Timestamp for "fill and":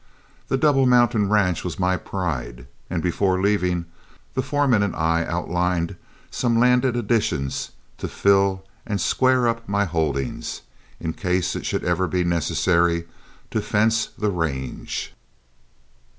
8.07-8.99